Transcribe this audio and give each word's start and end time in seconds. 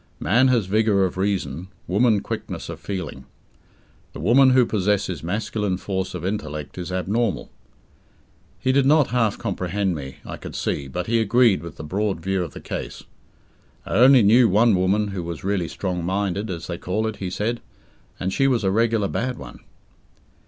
Man 0.19 0.47
has 0.47 0.65
vigour 0.65 1.05
of 1.05 1.15
reason, 1.15 1.67
woman 1.85 2.21
quickness 2.21 2.69
of 2.69 2.79
feeling. 2.79 3.25
The 4.13 4.19
woman 4.19 4.49
who 4.49 4.65
possesses 4.65 5.21
masculine 5.21 5.77
force 5.77 6.15
of 6.15 6.25
intellect 6.25 6.79
is 6.79 6.91
abnormal." 6.91 7.51
He 8.59 8.71
did 8.71 8.87
not 8.87 9.09
half 9.09 9.37
comprehend 9.37 9.93
me, 9.93 10.15
I 10.25 10.37
could 10.37 10.55
see, 10.55 10.87
but 10.87 11.05
he 11.05 11.19
agreed 11.19 11.61
with 11.61 11.75
the 11.75 11.83
broad 11.83 12.19
view 12.19 12.41
of 12.43 12.53
the 12.53 12.59
case. 12.61 13.03
"I 13.85 13.93
only 13.93 14.23
knew 14.23 14.49
one 14.49 14.73
woman 14.73 15.09
who 15.09 15.21
was 15.21 15.43
really 15.43 15.67
'strong 15.67 16.03
minded', 16.03 16.49
as 16.49 16.65
they 16.65 16.79
call 16.79 17.05
it," 17.05 17.17
he 17.17 17.29
said, 17.29 17.61
"and 18.19 18.33
she 18.33 18.47
was 18.47 18.63
a 18.63 18.71
regular 18.71 19.07
bad 19.07 19.37
one." 19.37 19.59